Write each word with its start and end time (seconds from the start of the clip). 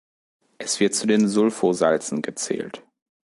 Es 0.57 0.79
wird 0.79 0.95
zu 0.95 1.05
den 1.05 1.27
Sulfosalzen 1.27 2.23
gezählt. 2.23 2.81